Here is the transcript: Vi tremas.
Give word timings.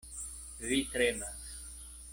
Vi 0.69 0.79
tremas. 0.95 1.55